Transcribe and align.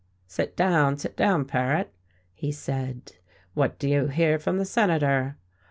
"Sit 0.25 0.55
down, 0.57 0.97
sit 0.97 1.15
down, 1.15 1.45
Paret," 1.45 1.93
he 2.33 2.51
said. 2.51 3.17
"What 3.53 3.77
do 3.77 3.87
you 3.87 4.07
hear 4.07 4.39
from 4.39 4.57
the 4.57 4.65
Senator?" 4.65 5.37